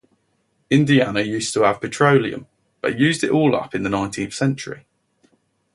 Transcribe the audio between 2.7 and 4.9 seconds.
but used it all up in the nineteenth century.